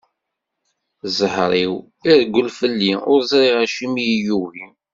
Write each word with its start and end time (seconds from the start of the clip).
Zher-iw, 1.17 1.75
irewwel 2.11 2.47
fell-i, 2.59 2.93
ur 3.11 3.19
ẓriɣ 3.29 3.55
acimi 3.63 3.99
i 4.01 4.05
iyi-yugi. 4.13 4.65